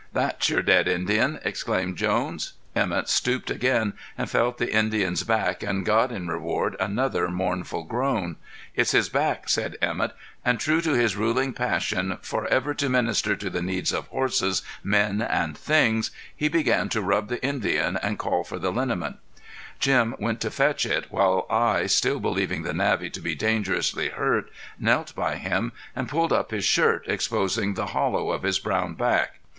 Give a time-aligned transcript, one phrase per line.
[0.13, 2.53] "That's your dead Indian," exclaimed Jones.
[2.75, 8.37] Emett stooped again and felt the Indian's back and got in reward another mournful groan.
[8.73, 13.47] "It's his back," said Emett, and true to his ruling passion, forever to minister to
[13.51, 18.43] the needs of horses, men, and things, he began to rub the Indian and call
[18.43, 19.17] for the liniment.
[19.17, 22.63] [Illustration: TREED LION] [Illustration: TREED LION] Jim went to fetch it, while I, still believing
[22.63, 24.49] the Navvy to be dangerously hurt,
[24.79, 29.35] knelt by him and pulled up his shirt, exposing the hollow of his brown back.